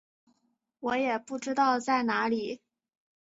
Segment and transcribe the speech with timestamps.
[0.79, 2.59] 我也不知道在哪里